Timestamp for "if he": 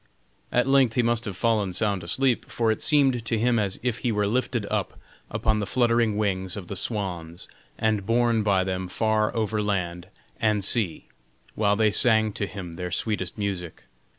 3.83-4.11